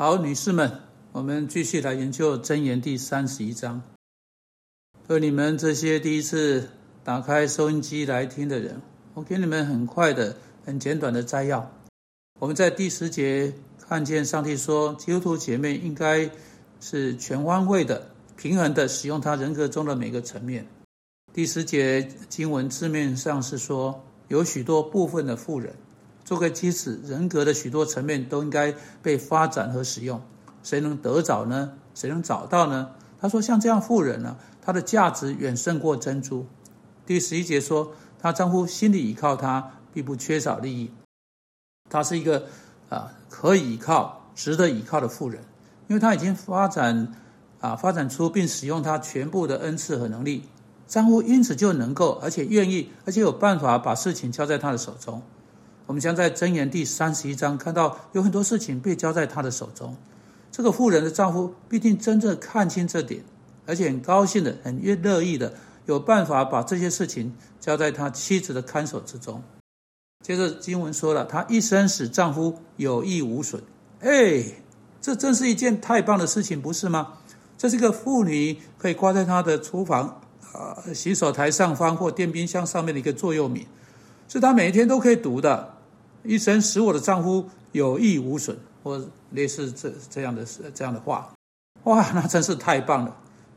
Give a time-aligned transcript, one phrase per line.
[0.00, 0.80] 好，女士们，
[1.12, 3.82] 我们继续来研究箴言第三十一章。
[5.06, 6.70] 对你们这些第一次
[7.04, 8.80] 打开收音机来听的人，
[9.12, 10.34] 我给你们很快的、
[10.64, 11.70] 很简短的摘要。
[12.38, 16.30] 我们在第十节看见上帝说，基督徒姐妹应该
[16.80, 20.66] 是全方位的、平衡的使用他人格中的每个层面。
[21.34, 25.74] 第十节经文字面上是说，有许多部分的富人。
[26.30, 28.72] 做个妻子，人格的许多层面都应该
[29.02, 30.22] 被发展和使用。
[30.62, 31.72] 谁能得着呢？
[31.92, 32.90] 谁能找到呢？
[33.20, 36.46] 他说：“像这样富人呢，他的价值远胜过珍珠。”
[37.04, 40.92] 第十一节说：“他丈夫心里依靠他，并不缺少利益。”
[41.90, 42.46] 他是一个
[42.88, 45.42] 啊可以依靠、值得依靠的富人，
[45.88, 47.12] 因为他已经发展
[47.58, 50.44] 啊发展出并使用他全部的恩赐和能力。
[50.86, 55.20] 丈夫因此就能够，而且愿意，而且有办法把事情交在他的手中。
[55.90, 59.96] 我们将在箴言第三十一章看到，有很多事情被交在他的手中。
[60.52, 63.24] 这个妇人的丈夫必定真正看清这点，
[63.66, 65.52] 而且很高兴的、很乐乐意的，
[65.86, 69.42] 有办法把这些事情交在他妻子的看守之中。
[70.24, 73.60] 接着经文说了，她一生使丈夫有益无损。
[73.98, 74.44] 哎，
[75.00, 77.14] 这真是一件太棒的事情，不是吗？
[77.58, 80.20] 这是个妇女可以挂在她的厨房
[80.52, 83.66] 啊洗手台上方或电冰箱上面的一个座右铭，
[84.28, 85.79] 是她每一天都可以读的。
[86.24, 89.00] 一生使我的丈夫有益无损，或
[89.32, 91.32] 类似这这样的这样的话，
[91.84, 93.16] 哇，那真是太棒了！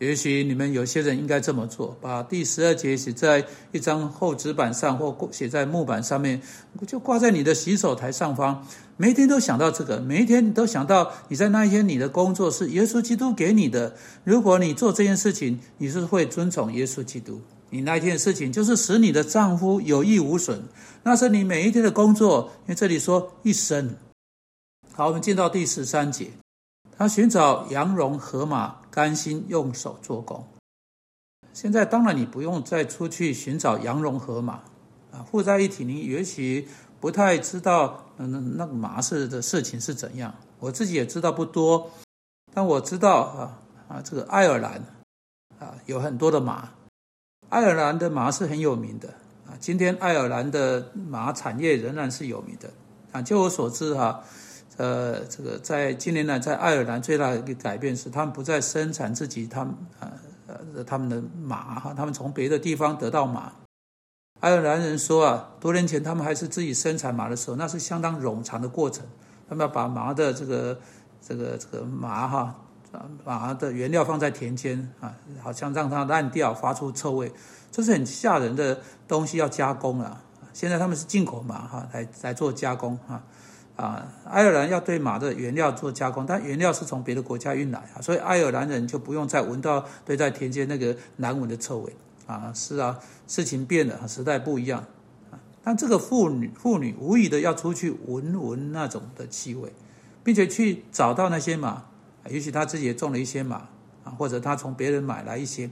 [0.00, 6.42] 也许你们有些人应该这么做：把第十二节写在一张厚纸板上，或写在木板上面，
[6.86, 8.66] 就挂在你的洗手台上方。
[8.96, 13.94] 每一天都想到这个，每一天都想到你在那一天你的工作是耶稣基督给你的。
[14.24, 17.40] 如果你做这件事情，你是会遵从耶稣基督。
[17.74, 20.62] 你那一天的事情就是使你的丈夫有益无损，
[21.02, 22.52] 那是你每一天的工作。
[22.62, 23.96] 因为这里说一生。
[24.92, 26.30] 好，我们进到第十三节，
[26.96, 30.46] 他寻找羊绒河马，甘心用手做工。
[31.52, 34.60] 现在当然你不用再出去寻找羊绒河马
[35.10, 36.68] 啊，附在一起，你也许
[37.00, 40.32] 不太知道那那个马氏的事情是怎样。
[40.60, 41.90] 我自己也知道不多，
[42.54, 43.58] 但我知道啊
[43.88, 44.80] 啊，这个爱尔兰
[45.58, 46.70] 啊有很多的马。
[47.54, 49.08] 爱尔兰的马是很有名的
[49.46, 52.68] 啊，今天爱尔兰的马产业仍然是有名的
[53.12, 53.22] 啊。
[53.22, 54.20] 就我所知哈，
[54.76, 60.10] 呃，这个在近年来在爱尔兰最大的一个改变是，他们不再生产自己他们呃
[60.48, 63.52] 呃他们的马哈，他们从别的地方得到马。
[64.40, 69.06] 爱尔兰人说啊，多年前他们还是自己生产马的时候，那是相当冗长的过程，
[69.48, 70.76] 他们要把马的这个
[71.22, 72.60] 这个这个马哈。
[72.94, 77.32] 把马的原料放在田间啊，好像让它烂掉，发出臭味，
[77.70, 80.22] 这是很吓人的东西，要加工啊。
[80.52, 83.22] 现在他们是进口马哈，来来做加工哈。
[83.76, 92.52] 啊，爱尔兰要对马的原料做加工，但原料是从别的国家运来啊，所以爱尔兰人就不用再闻到对在田间那个难闻的臭味啊。
[92.54, 94.84] 是啊，事情变了，时代不一样
[95.32, 95.40] 啊。
[95.64, 99.72] 但这个妇女妇女无疑的要出去闻闻那种的气味，
[100.22, 101.86] 并且去找到那些马。
[102.30, 103.56] 也许他自己也种了一些马
[104.04, 105.70] 啊，或者他从别人买来一些，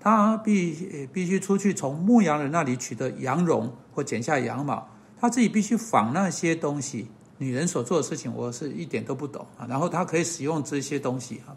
[0.00, 4.86] 他必必须出去从牧羊人那里取得羊绒或剪下羊毛，
[5.20, 7.08] 他自己必须仿那些东西。
[7.38, 9.66] 女人所做的事情，我是一点都不懂啊。
[9.68, 11.52] 然后他可以使用这些东西啊。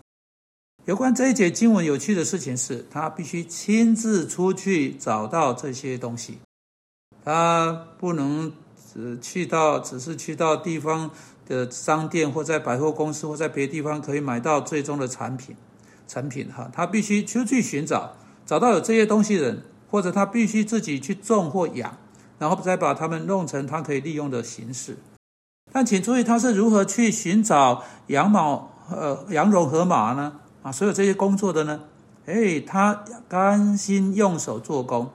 [0.86, 6.40] 有关这一节经文有趣的事情是，他必须亲自出去找到这些东西，
[7.24, 8.52] 他不能
[8.92, 11.12] 只去到，只是去到地方。
[11.50, 15.56] 的商店或在百货公司或在别的地方可以买到最终的产品，
[16.08, 18.14] 成品哈，他必须出去寻找，
[18.46, 21.98] 找到有这些东西的人，或者他必须自己去种或养，
[22.38, 24.98] 然后再把它们弄成他可以利用的形式。
[25.72, 30.40] 但请注意，他是如何去寻找羊毛、呃羊绒和马呢？
[30.62, 31.82] 啊，所有这些工作的呢？
[32.26, 35.10] 哎，他甘心用手做工。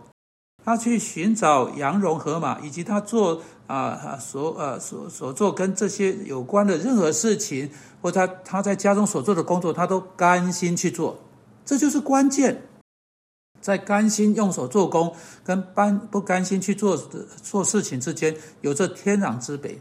[0.64, 7.70] 他去寻找羊绒河马，以及他做啊所呃所所做跟这些有关的任何事情，
[8.00, 11.18] 或他他在家中所做的工作，他都甘心去做。
[11.66, 12.62] 这就是关键，
[13.60, 19.78] 在甘心用手做工跟不不甘心去做做事情之间，有着天壤之别。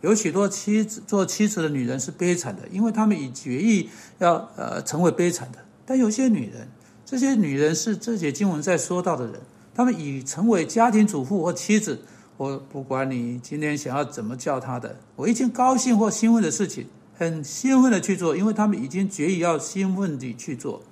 [0.00, 5.58] 有许多妻子做妻子的女人是悲惨的，因为她们已决意要呃成为悲惨的。
[5.84, 6.68] 但有些女人，
[7.04, 9.40] 这些女人是这节经文在说到的人。
[9.78, 12.02] 他们已成为家庭主妇或妻子，
[12.36, 20.82] 我不管你今天想要怎么叫他的，我一件高兴或兴奋的事情，很兴奋的去做，因为他们已经决意要兴奋地去做。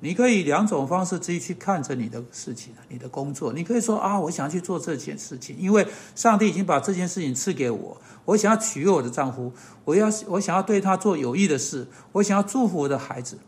[0.00, 3.54] 你可以两种方式之一去看着你的事情，你的工作。
[3.54, 7.98] 你可以说啊，我想要去做这件事情，因为上帝已经把这件事情赐给我。
[8.26, 9.50] 我想要取悦我的丈夫，
[9.86, 13.38] 我要我想要对他做有益的事，我想要祝福我的孩子。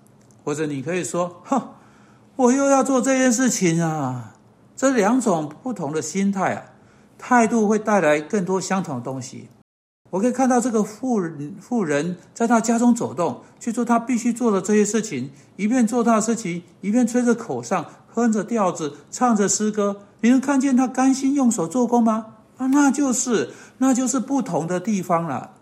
[0.43, 1.61] 或者你可以说，哼，
[2.37, 4.31] 我又要做这件事情啊。
[4.82, 6.64] 这两种不同的心态啊，
[7.17, 9.46] 态度会带来更多相同的东西。
[10.11, 19.99] 我可以看到这个富人，富人在他家中走动，去做他必须做的这些事情，一边做他的事情，一边吹着口哨，哼着调子，唱着诗歌。
[20.20, 22.38] 你能看见他甘心用手做工吗？
[22.56, 25.58] 啊，那就是，那就是不同的地方了。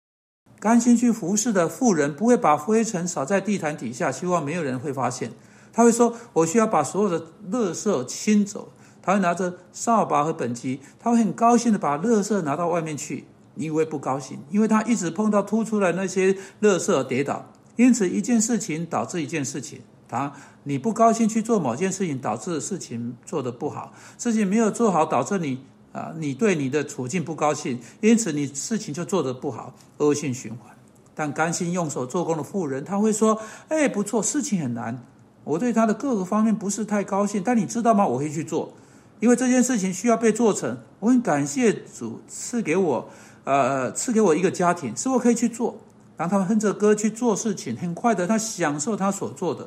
[0.59, 5.33] 甘心去服侍的妇人，不会把灰尘扫在地毯底下，希望没有人会发现。
[5.75, 8.73] 他会说：“我需要把所有的垃圾清走。”
[9.11, 13.25] 他会拿着扫把和本机，他会很高兴的把垃圾拿到外面去。
[13.55, 19.81] 你以为不高兴，因为他一直碰到凸出来那些垃圾跌倒，因此一件事情导致一件事情。
[20.09, 25.61] 他你不高兴去做某件事情，导致事情做得不好，事情没有做好，导致你
[25.93, 30.73] 啊，你对你的处境不高兴，因此你事情就做得不好，恶性循环。
[31.15, 35.05] 但甘心用手做工的富人，他会说：“哎，不错，事情很难，
[35.45, 38.07] 我对他的各个方面不是太高兴，但你知道吗？
[38.07, 38.73] 我会去做，
[39.21, 40.79] 因为这件事情需要被做成。
[40.99, 43.09] 我很感谢主赐给我。”
[43.45, 45.81] 呃，赐给我一个家庭，是我可以去做。
[46.15, 49.67] 当他们哼着歌去做事情，很快的，他享受他所做的。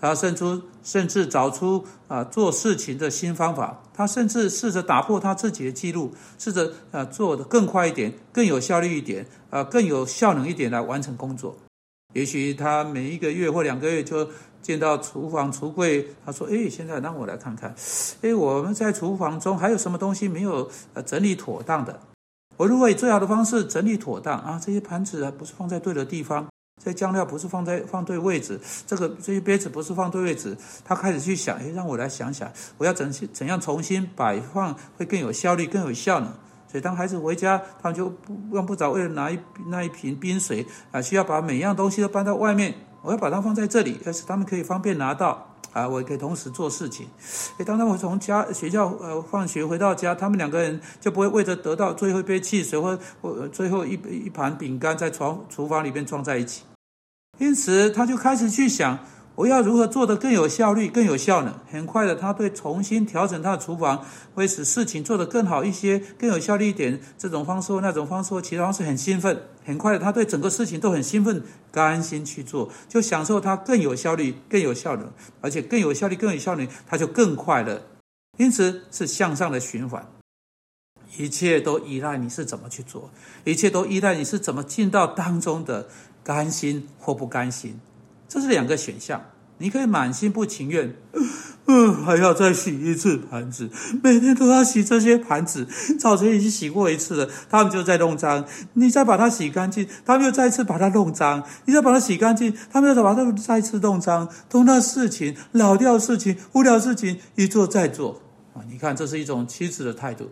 [0.00, 3.82] 他甚至甚至找出啊做事情的新方法。
[3.92, 11.56] 他甚至试着打破他自己的记录，试着啊做的更快一点，更有效率一点，啊更有效能一点来完成工作。
[12.14, 14.28] 也许他每一个月或两个月就
[14.62, 17.74] 见到厨房橱柜，他说：“哎，现在让我来看看，
[18.22, 21.98] 哎，我们在厨房中还有什么东西没有呃整理妥当的。”
[22.56, 26.46] 我如果以最好的方式整理妥当啊，这些盘子啊不是放在对的地方，
[26.82, 36.32] 这些酱料不是放在放对位置，这个这些杯子不是放对位置，他开始去想，哎，让我来想想，我要怎怎样重新摆放会更有效率、更有效呢？
[36.70, 39.38] 所以当孩子回家，他们就不用不着为了拿一
[39.68, 45.48] 那一瓶冰水啊，需要把每样东西都搬到外面，我要把它放在这里，但是他们可以方便拿到。
[45.72, 47.06] 啊，我可以同时做事情。
[47.56, 56.64] 诶，当他们从家学校呃放学回到家，他们两个人就不会为着得到最后一杯汽水或或最后一一盘饼干在床厨房里面撞在一起。
[57.38, 58.98] 因此，他就开始去想。
[59.42, 61.60] 我要如何做得更有效率、更有效呢？
[61.68, 64.04] 很快的，他对重新调整他的厨房，
[64.34, 67.00] 会使事情做得更好一些、更有效率一点。
[67.18, 69.42] 这种方式或那种方式或其他方式很兴奋。
[69.64, 71.42] 很快的，他对整个事情都很兴奋，
[71.72, 75.10] 甘心去做，就享受它更有效率、更有效能，
[75.40, 77.82] 而且更有效率、更有效率，他就更快乐。
[78.38, 80.06] 因此是向上的循环。
[81.18, 83.10] 一切都依赖你是怎么去做，
[83.42, 85.88] 一切都依赖你是怎么进到当中的，
[86.22, 87.80] 甘心或不甘心。
[88.28, 89.22] 这是两个选项，
[89.62, 90.92] 你可以满心不情愿，
[91.66, 93.70] 嗯， 还要再洗一次盘子，
[94.02, 95.68] 每天都要洗这些盘子，
[96.00, 108.20] 早晨已经洗过一次了，他们就在弄脏，你再把它洗干净，他们又再次把它弄脏，你再把它洗干净，他们又再把它再次弄脏，同样事情，老掉事情，无聊事情，一做再做
[108.54, 108.66] 啊！
[108.68, 110.28] 你看，这是一种妻子的态度。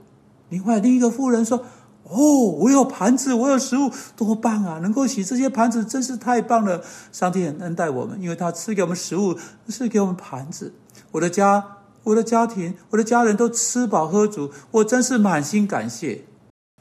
[0.48, 1.64] 另外，另一个妇人说。
[2.10, 4.80] 哦，我有盘子，我有食物，多棒啊！
[4.80, 6.82] 能够洗这些盘子，真是太棒了。
[7.12, 10.74] 上帝很恩待我们，因为他赐给我们食物，赐给我们盘子。
[11.12, 16.24] 我的家，我的家庭，我的家人都吃饱喝足，我真是满心感谢。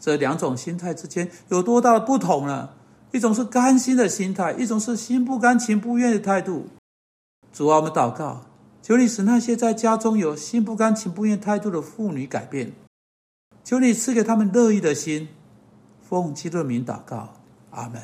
[0.01, 2.69] 这两种心态之间有多大的不同呢？
[3.11, 6.67] 一种是甘心的心态，一种是心不甘情不愿的态度。
[7.53, 8.45] 主啊，我们祷告，
[8.81, 12.71] 求你使那些在家中有心不甘情不愿态度的妇女改变。
[13.69, 15.27] 求你赐给他们乐意的心，
[16.01, 17.35] 奉基督的名祷告，
[17.69, 18.01] 阿门。